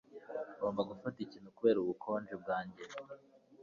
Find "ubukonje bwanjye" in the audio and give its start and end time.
1.81-2.81